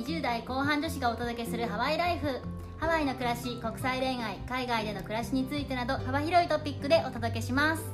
[0.00, 2.40] 20代後半女子がお届けするハワイライフ。
[2.78, 7.84] ハワイの暮らし国際恋愛海外での暮らしについてなど幅広いトピックでお届けします。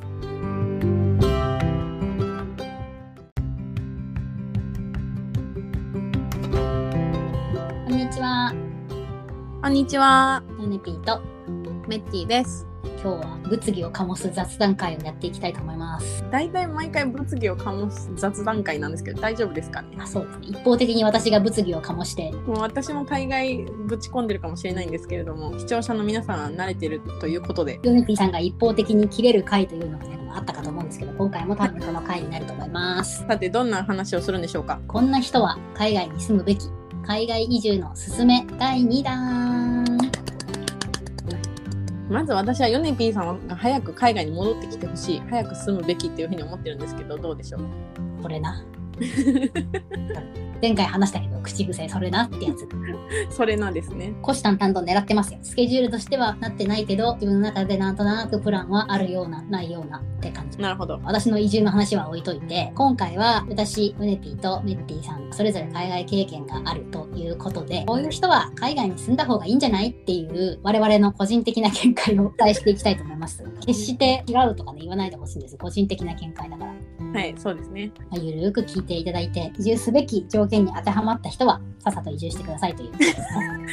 [7.89, 8.55] こんにちは。
[9.61, 11.21] こんにちは、ヨネピーと。
[11.89, 12.69] メッティです。
[13.03, 16.25] 今日は物議を醸す雑談会をやっていきたいと思います。
[16.31, 19.97] 大体毎回物議を醸す雑談会なんですけど、大丈夫ですかね？
[19.99, 20.27] あそう。
[20.27, 22.33] ですね一方的に私が物議を醸して。
[22.33, 33.27] もう私も大概ぶち込んでるかもしれないんですけれども、視聴者の皆さんは慣れてるということで、ヨネピーさんが一方的に切れる回というのがねあったかと思うんですけど今回も多分その回になると思います。
[33.27, 34.81] さてどんな話をするんでしょうか？
[34.87, 36.69] こんな人は海外に住むべき。
[37.07, 39.66] 海外移住のすすめ第2弾
[42.09, 47.61] まず私はヨネピーさんが早く海外に戻ってきてほしい、早く住むべきっていうふうに思ってるんですけど、どうでしょう？
[48.23, 48.65] それな。
[50.63, 52.69] 前回話したけど口癖それなってやつ
[53.31, 54.15] それなんですね。
[54.23, 61.01] 虎視眈々と狙ってますよスケジュールとしてはなってないけど自分の中でなんとなくプランはあるようなないようなって感じなるほど。
[61.05, 73.45] 私の移住の話は置いといて、今回は私、ムネピーとメッティさん、それぞれ海外経験があるということで、こういう人は海外に住んだ方がいいんじゃないっていう我々の個人的な見解をお伝えしていきたいと思います。
[73.67, 75.57] 決して違うとかね、言わないでほしいんです。
[75.59, 76.73] 個人的な見解だから。
[77.21, 77.93] はい、そうですね。
[78.11, 83.27] まあ、ゆるーく聞いていただいて、移住すべき条件に当てはまった人は、さっさと移住してくださいということですね。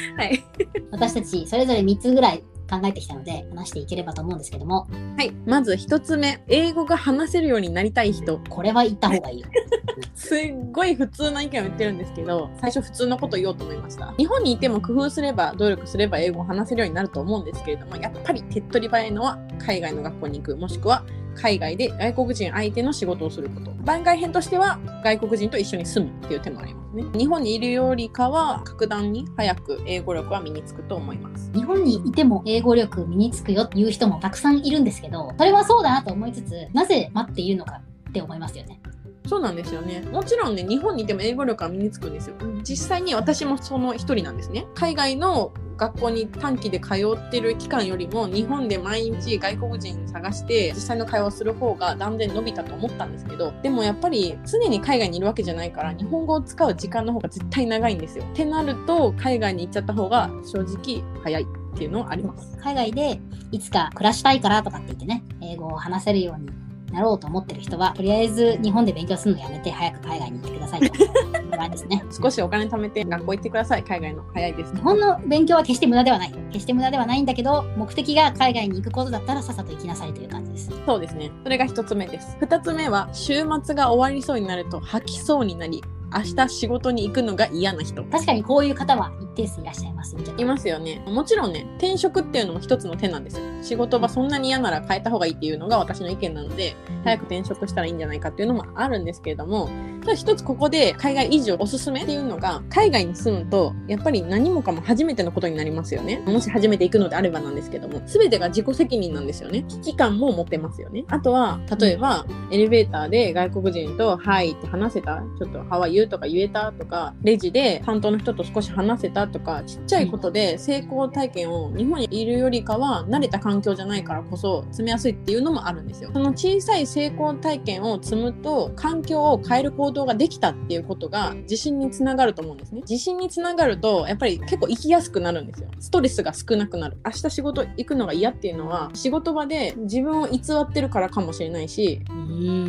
[0.17, 0.43] はい。
[0.91, 4.85] 私たち、それぞれ3つぐらい考えてきたので、話していければと思うんですけども、
[5.17, 5.31] はい。
[5.45, 8.37] まず一つ目、英語が話せるようになりたい人。
[8.49, 9.47] これは言った方がいいよ。
[10.13, 14.13] すっごい普通な意見を言ってるんですけど、最初普通のこと言おうと思いました。
[14.17, 23.71] 日本にいても工夫すれば、努力すれば英語を話せるようになると思うんですけれども、やっぱり手っ取り早いのは海外の学校に行く、もしくは海外で外国人相手の仕事をすること。
[23.83, 27.03] 番外編としては、外国人と一緒に住むっていう手もありますね。
[27.17, 31.51] 日本にいるよりかは、格段に早く英語力は身につくと思います。
[31.53, 38.79] 日本にいても英語力身につくよっていう人もたくさんいるんですけど、それはそうだなと思いつつ、なぜ待っているのかって思いますよね。
[39.25, 40.01] そうなんですよね。
[40.11, 42.35] もちろんね、日本にいても英語力は身につくんですよ。
[42.61, 44.65] 実際に私もその一人なんですね。
[44.75, 58.23] 海外の学校に短期で通ってる期間よりも、日本で毎日外国人探して実際の会話をする方が断然伸びたと思ったんですけど、でもやっぱり常に海外にいるわけじゃないから、日本語を使う時間の方が絶対長いんですよ。
[58.23, 62.57] ってなると、海外に行っちゃった方が正直早いっていうのはあります。
[62.57, 63.19] 海外で
[63.51, 66.49] いつか暮らしたいからとかって言ってね、英語を話せるように
[66.93, 71.43] なろうと思ってる人は、とりあえず日本で勉強するのやめて早く海外に行ってくださいと。
[71.53, 72.03] ぐらいですね。
[72.21, 73.83] 少しお金貯めて学校行ってください。
[73.83, 74.81] 海外の早いです日。
[74.81, 76.33] 本の勉強は決して無駄ではない。
[76.51, 80.71] 決して無駄ではないんだけど、目的が海外に行くことだったらさっさと行きなさいという感じです。
[80.85, 81.31] そうですね。
[81.43, 82.37] それが一つ目です。
[82.39, 85.83] 二つ目は、週末が終わりそうになると吐きそうになり、
[86.15, 88.03] 明日仕事に行くのが嫌な人。
[88.05, 90.15] 確かにこういう方は一定数いらっしゃいます。
[90.37, 91.03] いますよね。
[91.07, 93.45] もちろんね、転職っていうのも一つの手なんですよ。
[93.61, 99.69] 仕事場そんなに嫌なら変えた方がいいっていうのが私の意見なので、早く転職したらいいんじゃないかっていうのもあるんですけれども、
[100.01, 106.21] ただ一つここで海外移住おすすめっていうのが、海外に住むと、やっぱり何もかも初めてのことになりますよね。
[106.25, 109.63] もし初めて行くのであればなんですけども、全てが自己責任なんですよね。
[109.63, 111.05] 危機感も持ってますよね。
[111.07, 126.09] あとは、例えば、エレベーターで外国人と、はいって話せたちょっと、ハワイユーとか言えたとか、レジで担当の人と少し話せたとか、ちっちゃいことで成功体験を日本にいるよりかは慣れた環境じゃないからこそ積みやすいっていうのもあるんですよ。
[126.13, 132.81] その小さい成功体験を積むと環境を変える行動ができたっていうことが自信につながると思うんですね。
[132.81, 135.69] 自信につながるとやっぱり結構生きやすくなるんですよ。
[135.79, 136.97] ストレスが少なくなる。
[137.05, 142.01] 明日仕事行くのが嫌っていうのは仕事場で自分を偽ってるからかもしれないし、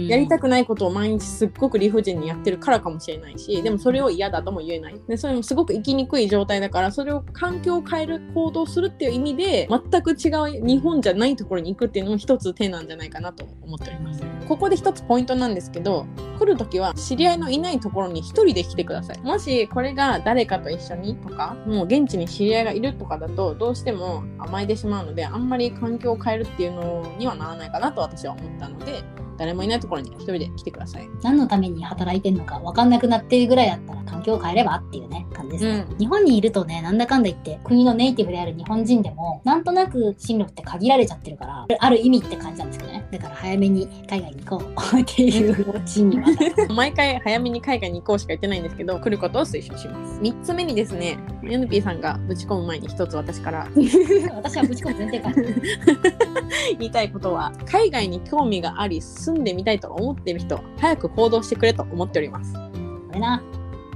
[0.09, 5.01] やりたくないことを毎日すっごく理不尽にやってるからかもしれないないし、でもそれを嫌だとも言えない。
[5.09, 10.29] で、それもすごく生きにくい状態だから、それを環境を変える行動するっていう意味で、全く違
[10.61, 14.23] う日本じゃないところに行くっていうのも一つ手なんじゃないかなと思っております。
[14.49, 16.07] ここで一つポイントなんですけど、
[16.39, 19.21] 来るときは知り合いのいないところに一人で来てください。
[19.23, 29.03] もしこれが誰かと一緒にとか、もう現地に知り合いがいるとかだと、どうしても甘えてしまうので、あんまり環境を変えるっていうのにはならないかなと私は思ったので、
[29.37, 31.09] 誰もいないところに一人で来てください。
[31.23, 35.99] 何のために働いてんのか分かんなくなってるぐらいだったら環境を変えればっていうね感じですね、うん。
[35.99, 43.07] 日本にいるとねなんだかんだ言って国のネイティブである日本人でもなんとなく進路って限られちゃってるからある意味って感じなんですけどね。
[43.11, 46.19] だから早めに海外に行こうっていうオチに
[46.75, 50.21] 毎回早めに海外に行こうしか言ってないんですけど、来ることを推奨します。
[50.21, 53.69] 3つ目にですね、NP さんがぶち込む前に一つ私から。
[54.35, 55.31] 私はぶち込む前提か。
[55.31, 55.35] ら
[56.79, 62.55] 言いたいことは、海外に興味があり、住んでみたいと思っている人、早く行動してくれと思っております。
[62.55, 62.61] こ
[63.13, 63.43] れな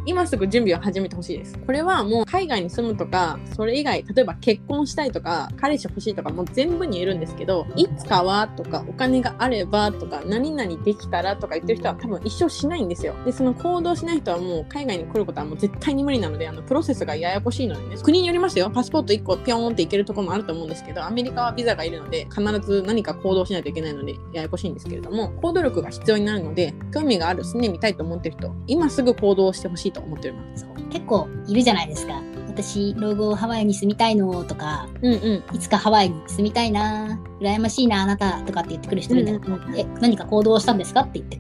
[0.08, 1.58] 今すぐ準備を始めてほしいです。
[1.58, 13.14] これはもう海外に住むとか、それ以外、例えば結婚したいとか、彼氏欲しいとか、もう全部に言えるんですけど、いつかはとか、お金があればとか、何々できたらとか言ってる人は多分一生しないんですよ。
[13.26, 18.70] で、その行動しない人はもう海外に来ることはもう絶対に無理なので、あの、プロセスがややこしいのでね、国によりますよ。
[18.70, 30.62] パスポート1個ピョーンって行けるとこもあると思うんですけど、アメリカはビザがいるので、必ず何か行動しないといけないので、ややこしいんですけれども、行動力が必要になるので、興味がある、住んでみたいと思ってる人、今すぐ行動してほしいと思ってます。
[30.62, 32.22] そう結構いるじゃないですか。
[32.48, 35.56] 私、老後ハワイに住みたいのとか、うんうん。
[35.56, 41.38] いつかハワイに住みたいな、羨ましいな、あなたとかって言ってくる人いるんだけど、うんうんうんえ、何か行動したんですかって言って。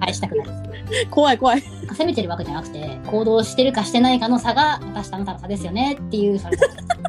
[0.00, 0.50] 返したくなる。
[1.10, 1.62] 怖い怖い。
[1.92, 6.58] 責めてるわけじゃなくて、行動してるかしてないかの差が私とあなたの差ですよねっていう、そ れ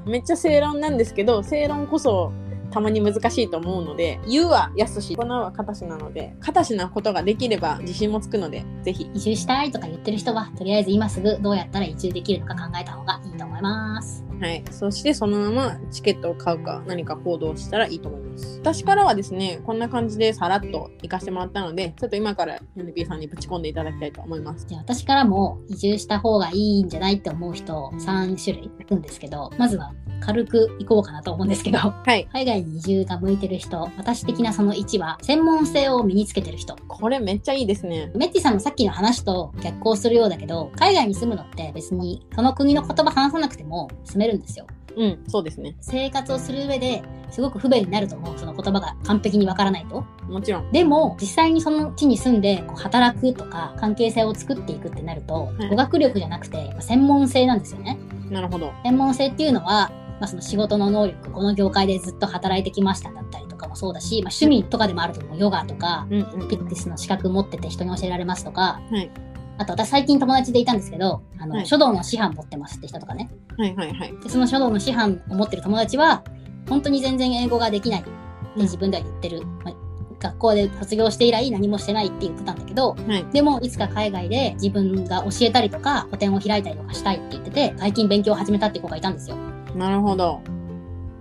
[0.06, 2.32] めっちゃ正論なんですけど、正論こそ
[2.76, 9.10] たまに難しいと思うので、言うは安し、行うは形なので、形なことができれば自信もつくので、ぜひ。
[9.14, 14.26] 移住したいとか言ってる人は、とりあえず今すぐどうやったら移住できるのか考えた方がいいと思います。
[14.42, 14.62] はい。
[14.72, 18.60] そしてそのままチケットを買うか何か行動したらいいと思います。
[18.60, 24.66] 私からはですね、こんな感じでさらっと行かせてもらったので、ちょっと今から NP さんにぶち込んでいただきたいと思います。
[24.68, 32.28] じゃあ私からも移住した方がいいんじゃないって思う人3種類いるんですけど、まずは軽くいこうかなと思うんですけど、はい。
[32.32, 36.76] 海外に移住が向いてる人、私的なその1は、専門性を身につけてる人。
[36.88, 38.12] これめっちゃいいですね。
[38.16, 44.66] メッティさんのさっきの話と逆行するようだけど、海外に住むのって別にその国の言葉話さなくても住めるんですよ。
[44.98, 45.76] うん、そうですね。
[45.82, 48.40] 生活をする上ですごく不便になると思う。
[48.40, 50.06] その言葉が完璧にわからないと。
[50.30, 50.72] もちろん。
[50.72, 57.98] でも、実際にその地に住んでこう働くとか関係性を作っていくってなると、はい語学力じゃなくて専門性なんですよね。
[58.30, 58.72] なるほど。
[58.84, 65.40] 専門性っていうのは、まあ、その仕事の能力、この業界でずっと働いてきましただったりとかもそうだし、まあ、趣味とかでもあると思う。
[65.40, 66.48] ヨガとか、うんうん。
[66.48, 69.12] ピックスの資格持ってて人に教えられますとか、はい。
[69.58, 73.30] あと私最近友達でいたんですけど、あの、はい書道の師範持ってますって人とかね。
[73.58, 74.18] はいはいはい。
[74.22, 76.24] でその書道の師範を持ってる友達は、
[76.70, 78.10] 本当に全然英語ができないって
[78.56, 79.46] 自分では言ってる。
[79.64, 79.86] まあ
[80.18, 83.26] 学校で卒業して以来何もしてないって言ってたんだけど、はい。
[83.32, 89.36] でもいつか海外で自分が教えたりとか、個展を開いたりとかしたいって言ってて、最近勉強を始めたって子がいたんですよ。
[89.76, 90.42] なるほど。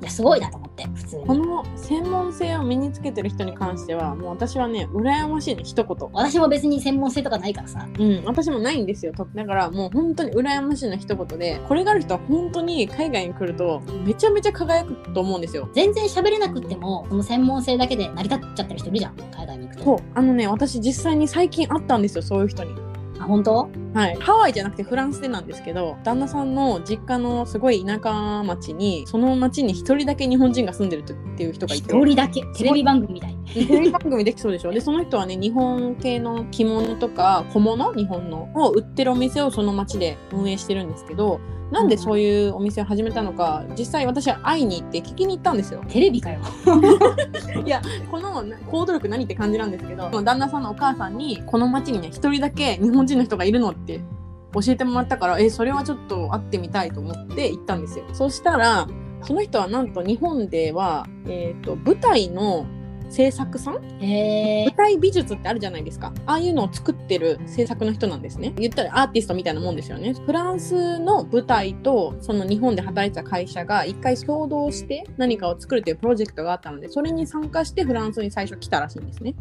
[0.00, 1.26] いや、すごいなと思って、普通に。
[1.26, 6.08] この専門性を身につけてる人に関しては、もう私はね、羨ましいね、一言。
[6.12, 7.88] 私も別に専門性とかないからさ。
[7.98, 9.12] うん、私もないんですよ。
[9.12, 15.68] とだからもう本当に羨ましいの一言で、これがある人は本当に海外に来るとめちゃめちゃ輝くと思うんですよ。
[15.72, 19.84] 全然喋れなくっても、その専門性だけで成り立っちゃってる人いるじゃん、海外に行くと。
[19.84, 22.74] そう、あのね、私実際に最近会ったんですよ、そういう人に。
[23.20, 23.68] あ、本当？
[23.94, 24.16] はい。
[24.16, 31.94] ハワイじゃなくてフランスでなんですけど、旦那さんの実家のすごい田舎町に、その町に一人だけ日本人が住んでるっていう人がい一て。
[31.94, 32.42] 人だけ？
[32.56, 33.36] テレビ番組みたい。
[33.54, 37.94] テレビ番組できそうでしょでその人はね日本系の着物とか小物？
[37.94, 38.50] 日本の？
[38.54, 46.40] を売ってるお店をその町で運営してるんですけどなんでそういうお店を始めたのか実際私は会いに行って聞きに行ったんですよテレビかよ。
[47.64, 47.80] いや
[48.10, 54.00] このな行動力何って感じなんですけど旦那さんのお母さんにこの町にね一人だけ日本人の人がいるのって
[54.54, 58.04] 教えてもらったからえそれはちょっと会ってみたいと思って行ったんですよ。
[58.12, 58.88] そしたら
[59.22, 62.66] その人はなんと日本では、えー、と舞台の
[63.10, 63.82] 制作さん？
[64.00, 66.12] へ舞台美術ってあるじゃないですか。
[66.26, 68.52] ああいうのを作ってる制作の人なんですね。
[68.56, 70.14] 言ったらアーティストみたいなもんですよね。
[70.14, 79.34] フランスの舞台とその日本で働いてた会社が一回共同して何かを作るというプロジェクトがあったので、それに参加してフランスに最初来たらしいんですね。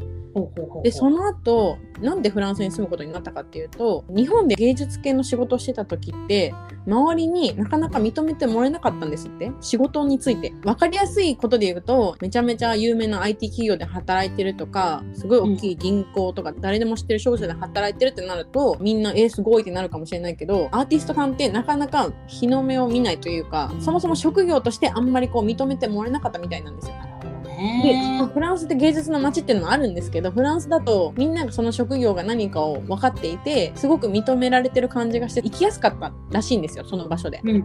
[0.83, 6.53] で、その後、なんでフランスに住むことになったかっていうと、日本で芸術系の仕事をしてた時って、
[6.87, 9.51] 周りになかなか認めてもらえなかったんですって。
[9.61, 10.53] 仕事について。
[10.65, 26.95] わかりやすいことで言うと、めちゃめちゃ有名な IT 企業で働いてるとか、すごい大きい銀行とか、誰でも知ってる商社で働いてるってなると、みんな、えー、すごいってなるかもしれないけど、アーティストさんってなかなか日の目を見ないというか、そもそも職業としてあんまりこう認めてもらえなかったみたいなんですよ。
[27.63, 28.29] でね。
[28.33, 37.41] フランスって芸術の街っていうのもあるんですけどフランスだとみんながその職業が何かを分かっていてすごく認められてる感じがして生きやすかったらしいんですよその場所で。
[37.43, 37.63] うん。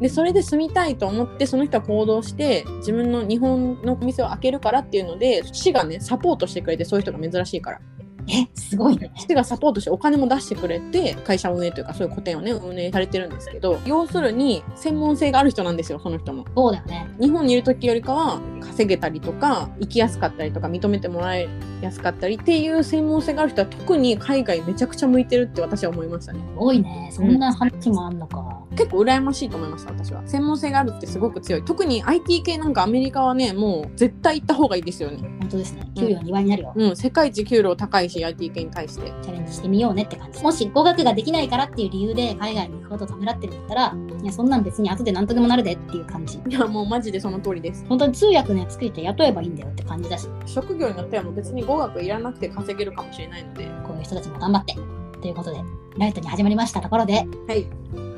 [0.00, 7.80] でそれで住みたいと思ってその人は行動して自分の日本のお店を開けるからっていうので市がねサポートしてくれてそういう人が珍しいから
[8.28, 9.12] え、すごいね。
[9.16, 16.44] 市がサポートしてお金も出してくれて会社運営というかそういう個展をね運営されてるんですけど要するに専門性がある人なんですよその人も。
[16.56, 17.06] そうだよね。
[17.20, 21.48] 日本にいる時よりかは稼げたりとか生きやすかったりとか認めてもらい
[21.80, 27.10] やすかったりっていう専門性がある人は特に海外めちゃくちゃ向いてるって私は思いましたねすごいね。
[27.12, 28.64] そんな話もあんのか。
[28.76, 35.82] 結構羨ましいと思いました私は専門性があるってすごく強い特に IT 系なんかアメリカはねもう絶対行った方がいいですよね本当ですね。
[35.96, 36.72] 給料2倍になるよ。
[36.74, 39.12] うん世界一給料高いし IT 系に対して。
[39.22, 40.42] チャレンジしてみようねって感じ。
[40.42, 46.40] もし語学ができないからっていう理由で海外に行くことをためらってるんだったら、いや、そんなん別に後で何とでもなるでっていう感じ。
[46.48, 47.84] いや、もうマジでその通りです。
[47.88, 53.64] 本当に通訳のやつ作って雇えばいいんだよって感じだし、職業によってはもう別に語学いらなくて稼げるかもしれないので。
[53.84, 54.74] こういう人たちも頑張って。
[55.20, 55.58] ということで、
[55.98, 57.66] ライトに始まりましたところで、はい、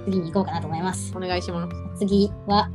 [0.06, 1.12] 次に行こうかなと思います。
[1.16, 1.98] お願いします。
[2.00, 2.70] 次は、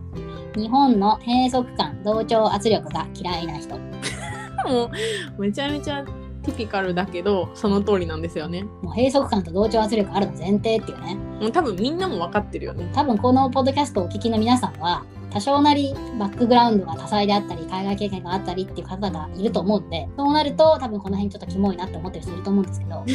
[0.55, 3.77] 日本の閉塞感、同調圧力が嫌いな人。
[4.67, 4.89] も
[5.37, 6.05] う、めちゃめちゃ
[6.43, 8.63] ティピカルだけど、その通りなんですよね。
[8.81, 11.15] もう閉塞感と同調圧力あるの前提っていうね。
[11.15, 12.89] もう多分みんなも分かってるよね。
[12.93, 23.05] 多分このポッドキャストをお聞きの皆さんは、多少なりバックグラウンドが多彩であったり、海外経験があったりっていう方がいると思うんで、そうなると多分この辺ちょっとキモいなって思ってる人いると思うんですけど、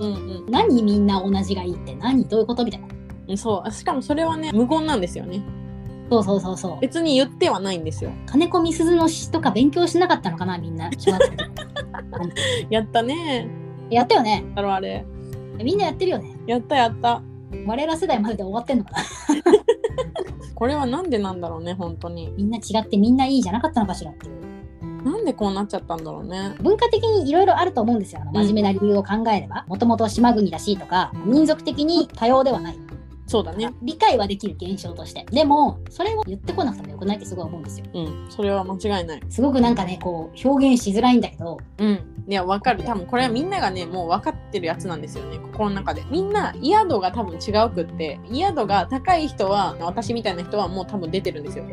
[0.00, 2.88] うん何みんな同じがいいって何どういうことみたいな。
[3.28, 3.38] うん。
[3.38, 3.70] そう。
[3.70, 5.42] しかもそれはね、無言なんですよね。
[6.12, 6.80] そうそうそうそう。
[6.80, 8.12] 別に言ってはないんですよ。
[8.26, 10.90] 金子みすずの詩とか勉強しなかったのかなみんな。
[12.68, 13.48] やったね。
[13.88, 14.44] やったよね。
[14.54, 15.06] だろあれ。
[15.56, 16.36] みんなやってるよね。
[16.46, 17.22] やったやった。
[17.66, 18.98] 我ら世代までで終わってんのかな
[20.54, 22.30] これはなんでなんだろうね、本当に。
[22.36, 24.42] みんな違ってみんないいじゃなかったのかしらっていう。
[25.04, 26.54] なんでこうなっちゃったんだろうね。
[26.60, 28.20] 文化的にいろいろあると思うんですよ。
[28.32, 29.64] 真面目な理由を考えれば。
[29.66, 32.78] もともと島国だしとか、民族的に多様ではない。
[33.32, 33.72] そうだね。
[33.80, 35.24] 理解はできる現象として。
[35.30, 37.86] でも、それを言ってこなくてもよくないってすごい思うんですよ。
[37.94, 38.26] うん。
[38.28, 39.22] それは間違いない。
[39.30, 42.26] すごくなんかね、こう、表現しづらいんだけど、うん。
[42.28, 42.82] いや、わかる。
[42.82, 45.38] 多分これはみんながね、もう分かってるやつなんですよね。
[45.38, 46.04] 心の中で。
[46.10, 51.64] みんな嫌度が多分違うくって、嫌度が高い人は、私みたいな人はもう多分出てるんですよ。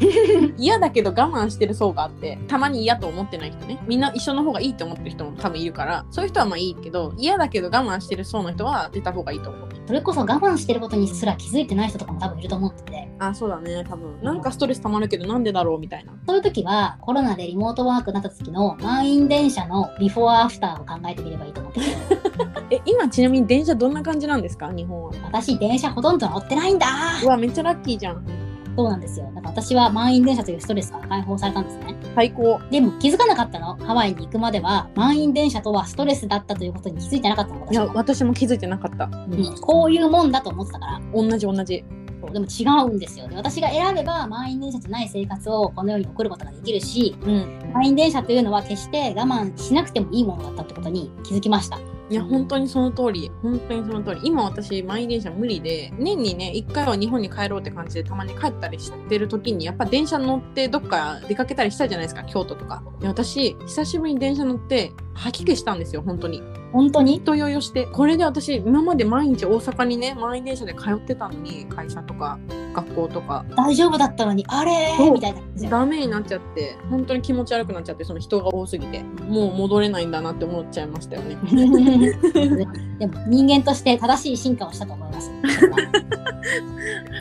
[0.58, 3.78] 嫌だけど我慢してる層があって、たまに嫌と思ってない人ね。
[3.86, 9.71] みんな一緒の方がいいと思ってる人も多分いるから、そういう人はまあいいけど、嫌だけど我慢してる層の人は出た方がいいと思う。
[9.86, 13.84] それこそ我慢してることにすら気づいてない人とかも多分いると思ってて、あ、そうだね。
[13.88, 14.20] 多分。
[14.22, 16.12] なんかストレス溜まるけど、なんでだろうみたいな。
[16.26, 21.86] そういう時はコロナでリモートワークになった時の満員電車のビフォーアフターを考えてみればいいと思ってて、
[22.76, 24.70] え、今ちなみに電車どんな感じなんですか？
[24.72, 25.10] 日本は。
[25.24, 26.86] 私電車ほとんど乗ってないんだ
[27.24, 28.24] うわ、めっちゃラッキーじゃん。
[28.76, 29.30] そうなんですよ。
[29.34, 31.94] だから私は満員電車というストレスから解放されたんですね。
[32.14, 32.60] 最高。
[32.70, 33.76] でも気づかなかったの。
[33.76, 37.70] ハワイに行くまでは満員電車とはストレスだったということに気づいてなかったの。
[37.70, 39.04] いや、私も気づいてなかった。
[39.04, 41.00] うんこういうもんだと思ってたから。
[41.12, 41.84] 同じ同じ。
[42.32, 43.28] でも違うんですよ。
[43.28, 47.72] で私が選べば満員電車じゃない生活をこの世に送ることができるし、うん。
[47.74, 51.78] 満員電車というのは決して我慢しなくてもいいものだったってことに気づきました。
[52.12, 53.30] いや、本当にその通り。
[53.40, 54.20] 本当にその通り。
[54.22, 62.82] 今私、満員電車無理で、年にね、一回は日本に帰ろうって感じでたまに帰ったりしてる時に、やっぱ電車乗ってどっか出かけたりしたじゃないですか、京都とか。
[63.00, 66.42] で私、久しぶりに電車乗って、吐き気したんですよ、本当に。
[66.72, 67.18] 本当に？
[67.18, 67.86] 人酔いをして。
[67.86, 72.38] これで私、今まで毎日大阪にね、満員電車で通ってたのに、会社とか、
[72.74, 73.44] 学校とか。
[73.56, 74.96] 大丈夫だったのに、あれ？
[75.12, 75.40] みたいな。
[75.68, 79.02] ダメになっちゃって、本当に気持ち悪くなっちゃって、その人が多すぎて。
[79.28, 81.36] もう戻れないんだなって思っちゃいましたよね。
[82.98, 85.30] でも人間として正しい進化をしたと思います。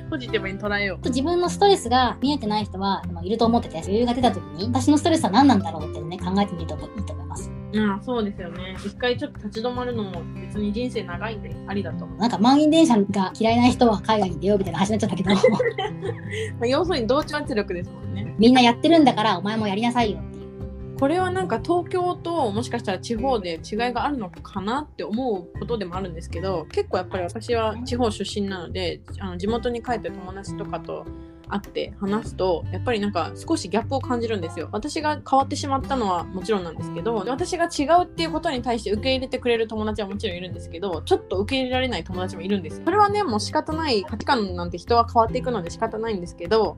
[0.10, 1.08] ポジティブに捉えよう。
[1.08, 7.51] 自分のストレスが見えてない人はまあいると思ってて、余裕が出た時に、私のストレスは何なんだろうってね、考えてみるといいと思います。
[7.80, 8.76] ああそうですよね。
[8.86, 12.18] 一回ちょっと立ち止まるのも別に人生長いんでありだと思う。
[12.18, 15.30] なんか満員電車が嫌いな人は海外に出ようみたいな話になっちゃったけど、
[16.60, 18.36] まあ、要するに同調圧力ですもんね。
[18.38, 21.00] みんなやってるんだからお前もやりなさいよっていう。
[21.00, 31.08] これはなんか東京ともしかしたら地方で違いがあるのかなって思うことでもあるんですけど結構やっぱり私は地方出身なのであの地元に帰ってる友達とかと
[31.52, 34.70] 会って話すとやっぱりなんか少しギャップを感じるんですよ。
[34.72, 42.82] 私が変わってしまったのはもちろんなんですけど私が違うっていうことに対して受け入れてくれる友達はもちろんいるんですけどちょっと受け入れられない友達もいるんです。
[42.84, 46.78] それはねもう仕方ない価値観なんて人は変わっていくので仕方ないんですけど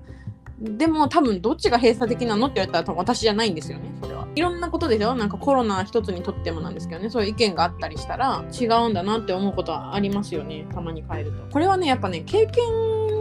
[0.60, 4.28] でも多分どっちが閉鎖的なのって言われたら多分私じゃないんですよねそれは。
[4.36, 7.10] いろんなことですよなんかコロナ一つにとってもなんですけどね。
[7.10, 11.44] そういう意見があったりしたら違うんだなって思うことはありますよねたまに変えると。
[11.52, 12.64] これはねやっぱね経験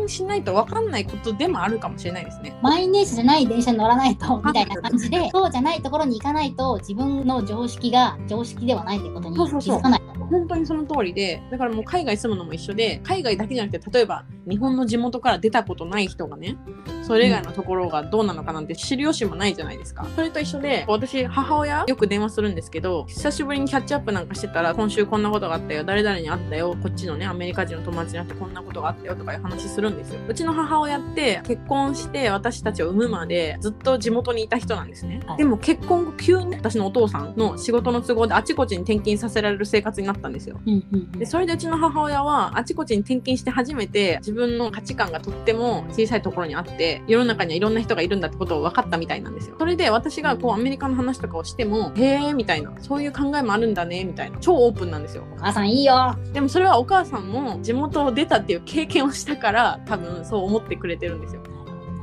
[0.08, 10.11] しないと分かんないことでもあるかもしれないですね満員電車じゃない電車に乗らないと、みたいな感じで、そうじゃないところに行かないと、自分の常識が常識ではないってことに気そうそうそうづかない。
[10.32, 16.56] 本当にその通りでだからもう海外住むのも一緒で海外だけじゃなくて例えば日本の地元から出たことない人がね
[17.02, 30.20] それ以外のところがどうなのかなんて知る由もないじゃないですかそれと一緒で私母親よく電話するんですけど久しぶりにキャッチアップなんかしてたら今週こんなことがあったよ誰々に会ったよこっちのねアメリカ人の友達に会ってこんなことがあったよとかいう話するんですよ。
[30.28, 35.20] うちの母親って結婚して私たちを産むまでずっと地元にいた人なんですね。
[35.26, 40.60] はいでも結婚後急に私のお父さんの仕事の都合であちこちに転勤させられる生活になったんですよ。
[40.66, 49.56] うんうんでそれでうちの母親はあちこちに転勤して初めて自分の価値観がとっても小さいところにあって世の中にはいろんな人がいるんだってことを分かったみたいなんですよ。
[49.58, 55.24] それで私がこうアメリカの話とかをしてもへえみたいなそういう考えもあるんだねみたいな超オープンなんですよ。
[55.34, 61.42] お母さんいいよでもそれはお母さんも地元を出たっていう経験をしたから多分そう思ってくれてるんですよ。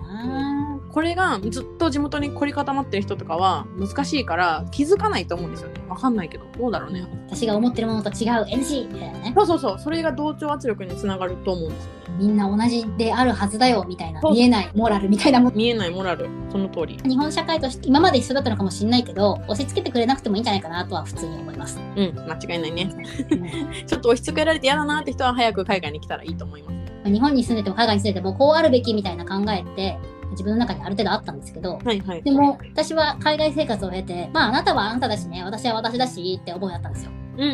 [0.08, 0.49] な
[0.92, 5.82] これがずっと地元に凝り固まってる人とかは難しいから気づかないと思うんですよね。
[5.88, 6.46] わかんないけど。
[6.58, 7.08] どうだろうね。
[7.28, 9.80] 私が思ってるものと違う NG みたいなねそうそうそう。
[9.80, 12.00] それが同調圧力につながると思うんですよね。
[12.18, 16.28] みんな同じであるはずだよみたいな見えないモラルみたいなもの見えないモラル。
[16.52, 16.98] その通り。
[17.08, 22.16] 日本社会として今まで一緒だったのかもしれないけど押し付けてくれなくてもいいんじゃないかなとは普通に思います、うん。
[22.20, 22.92] 間違いないね。
[23.32, 23.40] うん
[23.86, 26.80] ちょっと押し付けられて嫌だなって人は早く海外に来たらいいと思います。
[27.06, 29.98] 日本に住んでても海外に住んでてもこうあるべきみたいな考えって
[30.32, 32.22] 自分の中にある程度あったんですけどはいはい。
[32.24, 37.50] でも私は海外生活を経てまああなたはあなただしね私は私だしって思いだったんですようんうん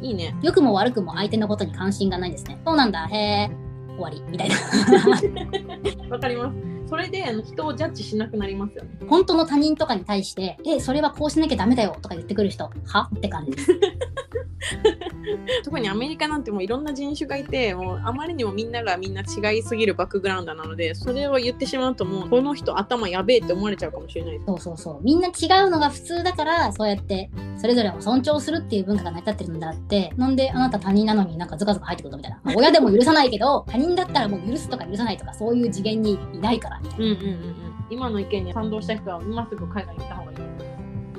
[0.02, 0.04] ん。
[0.04, 0.34] いいね。
[0.42, 3.50] 良くも悪くも相手のことに関心がないんですねそうなんだへえ
[3.96, 4.54] 終わりみたいな
[6.10, 6.77] わかります。
[6.88, 8.90] それであの人をジャッジしなくなりますよね。
[9.08, 13.10] 本当の他人とかに対してえそれはこうしなきゃダメだよとか言ってくる人は？
[13.16, 13.72] って感じです
[15.64, 24.40] 特にアメリカなんてもういろんな人種がいてもうあまりにもみんながみんな違いすぎるバックグラウンドなのでそれを言ってしまうともうこの人頭やべえって思われちゃうかもしれない。
[24.46, 25.00] そうそうそう。
[25.02, 25.30] みんな違
[25.66, 32.40] うのが普通だから、そうやって、それぞれを尊重するっていう文化が成り立ってるんだって、なんであなた他人なのになんかズカズカ入ってくるのみたいな。
[32.42, 37.54] まあ親でも許さないけど、他人だったらもう許すとか許さないとか、そういう次元にいないから、うんうんうんうん。
[37.90, 40.38] 今の意見に賛同した人は今すぐ海外に行った方がいい。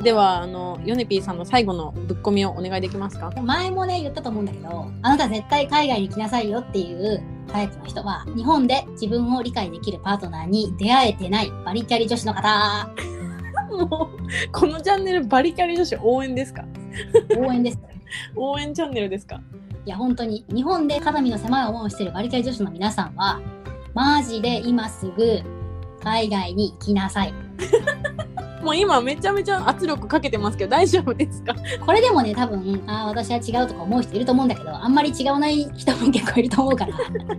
[0.04, 3.32] ではあのヨネピーさんの最後のぶっ込みをお願いできますか？
[3.42, 12.90] 前もね、言ったと思うんだけど、あなた絶対海外に来なさいよっていうタイプの人は、日本で自分を理解できるパートナーに出会えてないバリキャリ女子の方、
[13.72, 16.64] もうこのチャンネルバリキャリ女子応援ですか？
[17.38, 17.80] 応援です。
[18.38, 19.42] 応援チャンネルですか？
[19.86, 23.42] いや、本当に、日本で肩身の狭い思いをしているバリキャリ女子の皆さんは、
[23.94, 25.42] マジで今すぐ
[26.04, 27.34] 海外に行きなさい。
[28.64, 31.56] もう今めちゃめちゃ圧力かけてますけど大丈夫ですか？
[31.86, 36.94] これでもね、多分、ああ、私は違うとか思う人いると思うんだけど、あんまり違わない人も結構いると思うから。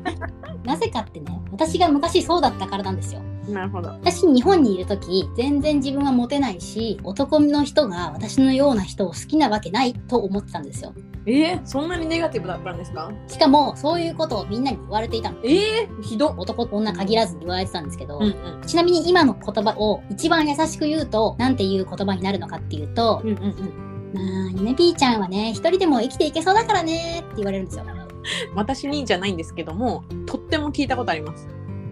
[0.65, 3.21] なぜかってね、私が昔そうだったからなんですよ。
[3.51, 3.89] なるほど。
[3.91, 10.93] 私、日本にいるとき、全然自分はモテないし、男の人が私のような人を好きなわけないと思ってたんですよ。
[11.27, 13.13] えー、そんなにネガティブだったんですか？
[13.29, 15.39] しかも、そういうことをみんなに言われていたの。
[15.45, 16.35] えー、ひどっ。
[16.39, 18.63] 男と女限らずに言われてたんですけど、うんうん。
[18.67, 23.91] ちなみに今の言葉を一番優しく言うと、なんていう言葉になるのかっていうと、うんうんうん。
[24.13, 27.85] まあ、ゆねぴーちゃんはね、一人でも生きていけそうだからねって言われるんですよ。
[28.55, 31.49] 私にじゃないんですけども、とっても聞いたことあります。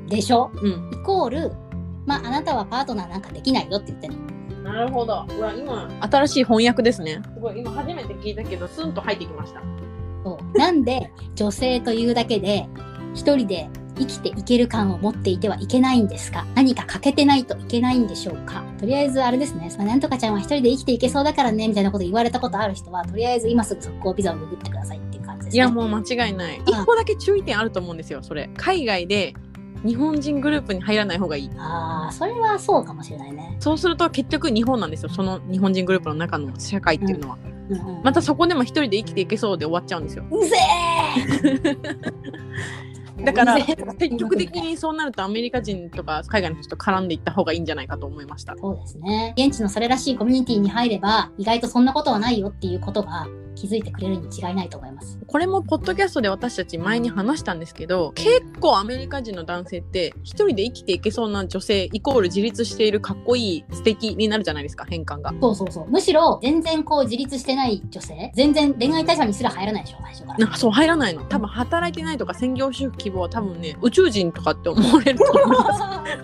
[0.09, 0.51] でしょ？
[0.55, 0.91] うん。
[0.93, 1.53] イコール、
[2.07, 4.73] まあ、あなたはパートナーなんかできないよって言ってんの。
[4.73, 5.27] なるほど。
[5.39, 7.21] うわ、今、新しい翻訳ですね。
[7.35, 9.63] すごい、今初めて聞いたけど、スンと入ってきました。
[10.25, 10.59] そう。
[10.59, 12.67] なんで、女性というだけで、
[13.15, 16.45] 一人で生きていける感を持っていてはいけないんですか？
[16.55, 18.63] 何か欠けてないといけないんでしょうか？
[18.79, 25.57] とりあえずあれですね、まあなんとかちゃんは一人で生きていけそうだからね、みたいなこと言われたことある人は、とりあえず今すぐ速攻ビザをググってくださいっていう感じです、ね。
[25.57, 26.61] いや、もう間違いない。
[26.65, 28.51] 一個だけ注意点あると思うんですよ、それ。
[28.57, 29.35] 海外で
[29.85, 31.51] 日本人グループに入らない方がいい。
[31.57, 33.57] ああ、それはそうかもしれないね。
[33.61, 37.39] そうすると結局日本なんですよ、その日本人グループの中の社会っていうのは。
[37.71, 40.25] うんうん、またそこでも一人で生きていけそうで終わっちゃうんですよ。
[40.31, 40.57] うぜ
[43.21, 48.55] えだから積極的にそうなるとアメリカ人とか海外の人と絡んでいった方がいいんじゃないかと思いました。
[48.57, 49.35] そうですね。
[49.37, 53.27] 現地のそれらしいコミュニティに入れば、意外とそんなことはないよっていうことが
[53.59, 55.19] 気づいてくれるに違いないと思います。
[55.27, 65.35] これもポッドキャストで私たち前に話したんですけど結構アメリカ人の男性って一人で生きていけそうな女性イコール自立しているかっこいい素敵になるじゃないですか変換が。
[65.41, 65.91] そうそうそう。
[65.91, 70.57] むしろ、全然こう自立してない女性、全然恋愛対象にすら入らないでしょ、最初から。
[70.57, 75.83] そう入らないの多分働いてないとか専業主婦希望は多分ね宇宙人とかって思われると思います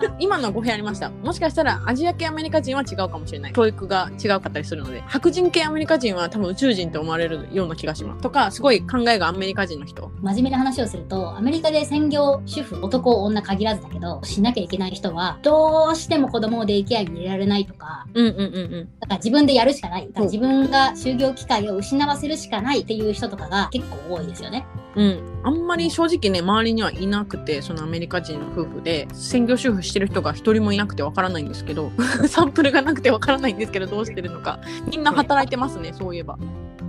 [0.19, 8.21] 今のは語弊ありましたもしかしたらアジア系アメリカ人は違うかもしれない教育が違うかったりするので白人系アメリカ人は多分宇宙人って思われるような気がします。
[8.21, 10.11] とかすごい考えがアメリカ人の人。
[10.21, 18.47] 真面目な話をすると、アメリカで専業主婦、男、女限らずだけど、しなきゃいけない人は、どうしても子供をデイケアに入れられないとか、うんうんうんう
[18.81, 18.89] ん。
[18.99, 20.07] だから自分でやるしかない。
[20.07, 24.65] だから自分が就業機会を失わせるしかないっていう人とかが結構多いですよね。
[24.95, 31.91] うん、あんまり正直ね周りにはいなくてそのアメリカ人の夫婦で専業主婦してる人が一人もいなくてわからないんですけど
[32.27, 34.59] サンプルがなくてわからないんですけどどうしてるのか。
[34.89, 36.37] みんな働いてますねそういえば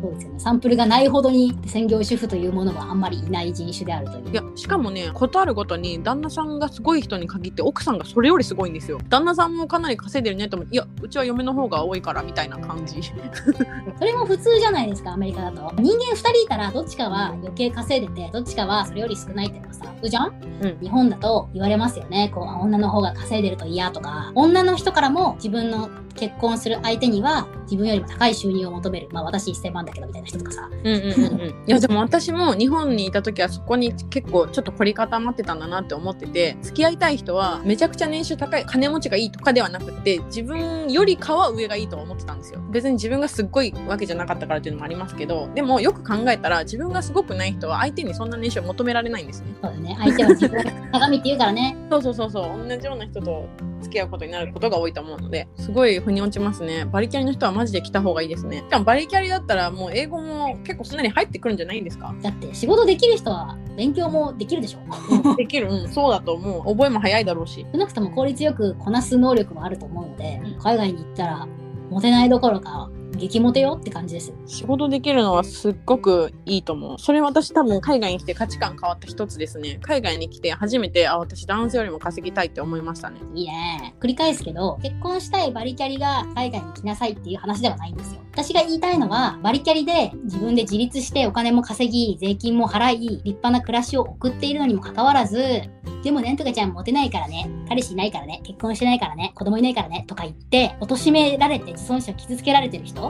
[0.00, 0.38] そうですよね。
[0.40, 4.30] サンプルがないほどに専業主婦というものはあんまりいない人種であるという。
[4.30, 13.00] いやしかもねことあるごとに旦那さんがすごい人に限って奥さんがそれよりすごいんですよ旦那さんもかなり稼いでるねともいやうちは嫁の方が多いからみたいな感じ
[13.98, 15.72] それも普通じゃないですか、アメリカだと。
[15.80, 20.32] 人間2人いたら、どっちかは余計稼いでて、どっちかはそれより少ないっていうのはさ、普通じゃん？
[20.62, 22.30] うん日本だと言われますよね。
[22.34, 29.08] こう、女の方が稼いでると嫌とか、女の人からも自分の結婚する相手には自分よりも高い収入を求める。
[29.12, 30.68] まあ私1000万だけどみたいな人とかさ。
[30.84, 49.96] うんうんうんうん いやでも私も日本にいた時はそこに結構ちょっと凝り固まってたんだなって思ってて付き合いたい人はめちゃくちゃ年収高い金持ちがいいとかではなくて自分よりかは上がいいとは思ってたんですよ別に自分がすっごいわけじゃなかったからっていうのもありますけどでもよく考えたら自分がすごくない人は相手にそんな年収を求められないんですねそうだよね。
[49.98, 51.76] 相手は自分が鏡って言うからね。
[51.90, 53.46] そうそうそうそう同じような人と
[53.82, 56.84] 付き合うことになることが多いと思うのですごい腑に落ちますね。
[56.86, 58.58] バリキャリの人はマジで来た方がいいですね。
[58.58, 62.14] しかもバリキャリだったらもう英語も結構すんなり入ってくるんじゃないんですか？
[62.22, 65.34] だって仕事できる人は勉強もできるでしょ。
[65.36, 66.64] できる、うん、そうだと思う。
[66.64, 67.66] 覚えも早いだろうし。
[67.72, 71.48] 少なくとも効率よくこなす能力もあると思うので、うん海外に行ったら
[71.90, 74.32] モテないどころか激モテよって感じです。
[74.46, 76.98] 仕事できるのはすっごくいいと思う。
[76.98, 79.78] それ私多分海外に来て価値観変わった一つですね。
[79.82, 83.20] 海外に来て初めて、あ、私男性よりも稼ぎたいって思いましたね。
[83.34, 83.94] いいね。
[84.00, 88.20] 繰り返すけど、結婚したいバリキャリが海外に来なさいっていう話ではないんですよ。
[88.32, 95.62] 私が言いたいのは、バリキャリで自分で自立してお金も稼ぎ、税金も払い、立派な暮らしを送っているのにもかかわらず、
[96.02, 103.05] でもなんとかちゃんモテないからね、彼氏いないからね、結婚してないからね、子供いないからね、とか言って、貶められて自尊心を傷つけられてる人、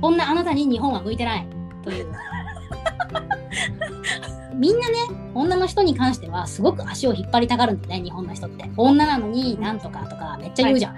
[0.00, 1.46] そんなあなたに日本は向いてない。
[1.82, 2.06] という。
[4.54, 4.96] みんなね、
[5.34, 8.68] 女の人に関してはすごく足を引っ張りたがるんだよね、日本の人って。
[8.76, 10.96] 女なのになんとかとかめっちゃ言うじゃん。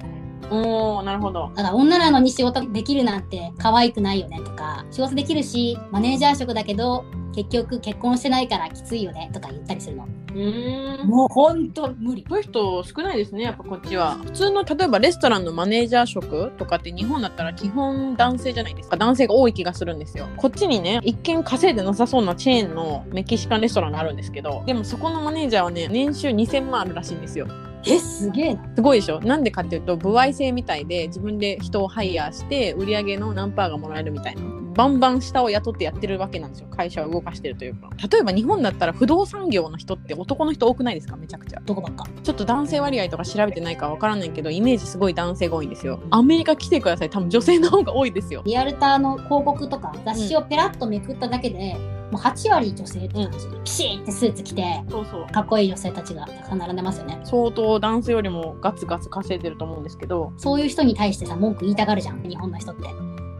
[0.50, 1.50] おー、なるほど。
[1.54, 10.04] だから女なのに仕事できるなんて可愛くないよねとか、仕事できるし、マネージャー職だけど、結局結婚してないからきついよねとか言ったりするの。
[10.04, 11.06] うーん。
[11.08, 12.24] もうほんと無理。
[12.28, 14.16] そういう人少ないですね、やっぱこっちは。
[14.24, 18.96] 普通の例えばレストランのマネージャー職とかって日本だったら基本男性じゃないですか。
[18.96, 20.26] 男性が多い気がするんですよ。
[20.36, 27.46] こっちにね、一見稼いでなさそうなチェーンのメキシカンレストランがあるんですけど、でもそこのマネージャーはね、年収2000万あるらしいんですよ。
[27.86, 28.62] え、すげえな。
[28.74, 29.20] すごいでしょ？
[29.20, 34.42] なんでかっていうと、部合制みたいで自分で人をハイヤーして売り上げの何パーがもらえるみたいな。
[34.74, 36.68] バンバン下を雇ってやってるわけなんですよ。
[36.68, 37.90] 会社を動かしてるというか。
[38.10, 41.16] 例えば日本だったら不動産業の人って男の人多くないですか？
[41.16, 41.60] めちゃくちゃ。
[41.60, 42.06] どこばっか。
[42.22, 46.00] ちょっと男性割合とか調べてないかわからないけど、イメージすごい男性が多いんですよ。
[46.10, 47.10] アメリカ来てください。
[47.10, 48.42] 多分女性の方が多いですよ。
[48.46, 51.76] リアルターの広告とか雑誌をペラッとめくっただけで、
[52.10, 53.38] もう8割女性って感じ。
[53.64, 55.26] ピシーってスーツ着て、そうそう。
[55.32, 57.20] かっこいい女性たちがたくさん並んでますよね。
[57.24, 60.32] 相当男性よりもガツガツ稼いでると思うんですけど。
[60.36, 62.88] そういう人に対してさ、文句言いたがるじゃん、日本の人って。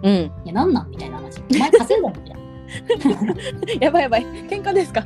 [0.03, 0.15] うん。
[0.15, 1.41] いや、なんなんみたいな話。
[1.55, 2.41] お前稼いだのみたい
[3.81, 4.23] やばいやばい。
[4.49, 5.05] 喧嘩ですか？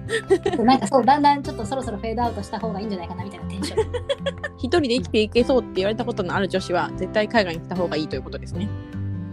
[0.59, 0.65] な。
[0.65, 3.87] なんかそう、だんだんちょっとそろそろフェードアウトした方がいいんじゃないかなみたいなテンション。
[4.59, 8.69] 一人で生きていけそうって言われたことのある女子は絶対海外に来た方がいいということですね。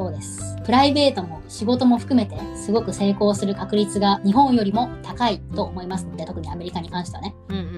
[0.01, 0.55] そうです。
[0.65, 7.35] プライベートも仕事も含めて、すごく成功する確率が日本よりも高いと思いますので、特にアメリカに関してはね。
[7.49, 7.71] うんうんうん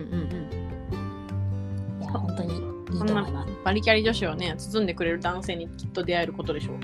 [1.98, 2.02] うん。
[2.02, 3.54] いや、本当にいいと思います。
[3.66, 6.76] バリキャリ女子をね、包んでくれる男性にきっと出会えることでしょう。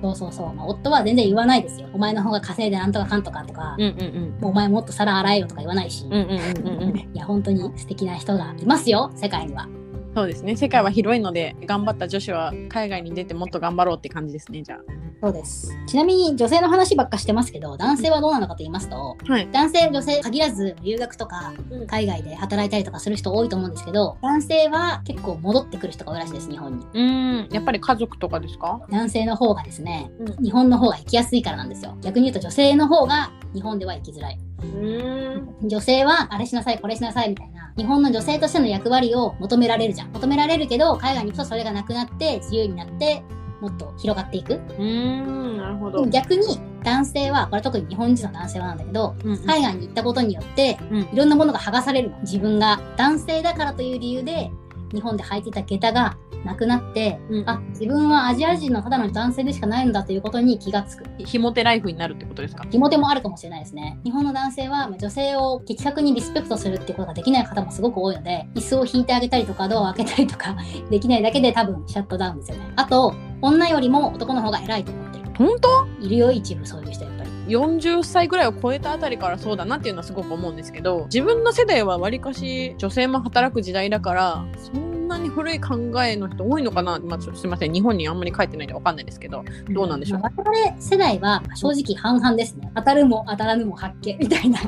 [0.00, 0.54] そうそうそう。
[0.54, 1.88] まあ、夫は全然言わないですよ。
[1.92, 4.40] お前の方が稼いでなんとかかんとかとか、うんうんうん。
[4.40, 6.06] もうお前もっと皿洗えよとか言わないし。
[6.06, 9.68] いや、本当に素敵な人がいますよ、世界には。
[10.14, 10.56] そうですね。
[10.56, 14.78] 世界は広いので、頑張った女子は海外に出てもっと頑張ろうって感じですね、じゃあ
[15.20, 15.72] そうです。
[15.86, 19.32] ちなみに女性の話ばっかしてますけど、男性はどうなのかと言いますと、あ。
[19.32, 19.48] はい。
[19.50, 21.52] 男性、女性限らず留学とか
[21.88, 26.84] 海外で働いたりとかする人多いと思うんですけど、男性は結構戻ってくる人が多いらしいです、日本に。
[26.84, 28.80] うーん、やっぱり家族とかですか？
[28.90, 31.96] 男性の方がですね、うん日本の方が行きやすいからなんですよ。
[32.00, 34.38] 逆に言うと女性の方が日本では行きづらい。
[34.60, 35.68] うーん。
[35.68, 40.12] 女性はあれしなさい、これしなさいみたいな、日本の女性としての役割を求められるじゃん。
[40.12, 43.22] 求められるけど、海外に行くとそれがなくなって、自由になって、
[43.60, 44.54] もっと広がっていく。
[44.54, 46.04] うーん、なるほど。
[46.06, 46.42] 逆に
[46.84, 52.18] 男性は、これ特に日本人の男性はなんだけど、うんうん海外に行ったことによって、うんいろんなものが剥がされるの。
[52.20, 54.50] 自分が男性だからという理由で、
[54.92, 61.04] 日本で履いてた下駄がなくなって、うんあ、自分はアジア人のただの男性でしかないんだということに気がつく。
[61.18, 62.64] ひも手ライフになるってことですか？
[62.66, 63.98] 気持ちもあるかもしれないですね。
[64.04, 70.56] 日本の男性はまあ女性を的確にリスペクトするっていうことができない方もすごく多いので、椅子を引いてあげたりとか、ドアを開けたりとか
[70.90, 72.72] できないだけで多分シャットダウンですよね。
[72.76, 75.24] あと、女よりも男の方が偉いと思ってる。
[75.36, 75.86] 本当？
[76.04, 77.30] いるよ、一部そういう人やっぱり。
[77.48, 90.20] 40歳ぐらいを超えたあたりからそうだなっていうのはすごく思うんですけど自分の世代はわりかし女性も働く時代だからそんななに古い考えの人多いのかな、まあ、ちょっとすみません日本にあんまり書いてないんでわかんないですけどどうなんでしょう？
[90.20, 92.70] まあ我々世代は正直半々ですね。
[92.74, 94.60] 当たるも当たらぬも発見みたいな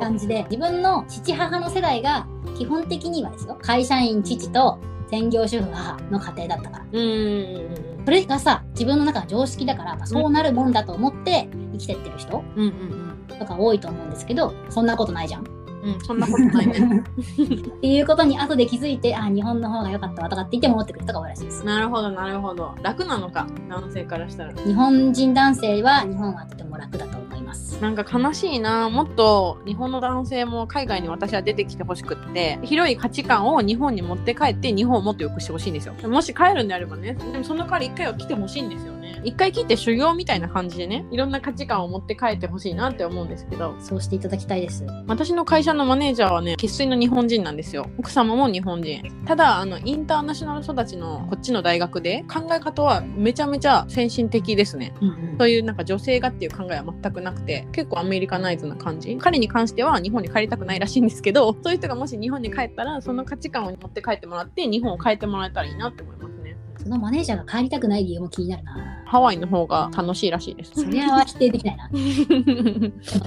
[0.00, 4.78] 感じで、自分の父母の世代が基本的にはですよ、会社員父と
[5.10, 6.84] 専業主婦母の家庭だったから。
[6.92, 8.04] うーん。
[8.04, 15.44] それがさ、自分の中の常識だから、まあそうなるもんだと思って生きてってる人うんうんとか多いと思うんですけど、そんなことないじゃん。
[15.44, 17.04] うんうんそんなことないね。
[17.06, 21.64] っていうことに後で気づいて、あ、日本の方が良かったわとかって言って戻ってくる人が多いらしいです。
[21.64, 22.74] なるほどなるほど。
[22.82, 24.52] 楽なのか男性からしたら。
[24.52, 27.80] 日本人男性は日本はとても楽だとます。
[27.80, 28.90] なんか悲しいな。
[28.90, 32.58] もっと日本の男性も海外に私は出てきてほしくって。
[32.62, 35.94] 広い価値観を日本に持って帰って日本をもっと良くしてほしいんですよ。
[36.08, 37.14] もし帰るんであればね。
[37.14, 38.92] でもその代わり一回は来てほしいんですよ。
[39.06, 43.74] ね一回来て修行みたいな感じでねいろんな価値観を持って帰ってほしいなって思うんですけど。
[43.80, 44.84] そうしていただきたいです。
[45.06, 47.88] 私の会社のマネージャーはね生粋の日本人なんですよ。
[47.98, 49.02] 奥様も日本人。
[49.26, 54.94] ただあのインターナショナル育ちのこっちの大学で考え方はめちゃめちゃ先進的ですね。
[55.00, 55.36] うんうん。
[55.38, 59.16] そういうなんか女性がっていう考えは全くなくて結構アメリカナイズな感じ。
[59.18, 66.56] 彼に関しては日本に帰りたくないらしいんですけど そういう人がもし日本に帰ったらその価値観を持って帰ってもらって日本を変えてもらえたらいいなって思いますね。
[66.82, 68.95] そのマネージャーが帰りたくない理由も気になるな。
[69.06, 71.88] ハワイの方が楽しいらしいですそれは否定できないな。
[71.88, 71.94] で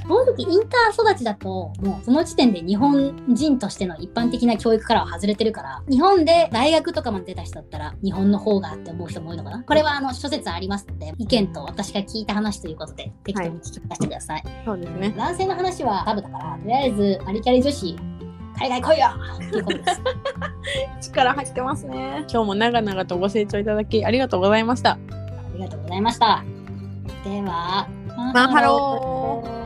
[0.05, 9.63] も正直インター育ちだと、もうその時点で日本人としての一般的な教育からは外れてるから、日本で大学とかまで出た人だったら、日本の方がって思う人も多いのかな。
[9.63, 14.43] これはあの諸説ありますので、意見と私が聞いた話ということで、適当に聞き出してください。
[14.65, 17.95] そうですね男性の話はタブだから、とりあえずありきゃり女子、
[18.57, 20.01] 海外来いよっていうことです。
[21.01, 24.97] 力入ってますね今日も長々とご清聴いただきありがとうございましたあ
[25.59, 26.43] りがとうございました。
[27.23, 27.87] では、
[28.33, 29.58] マンハロー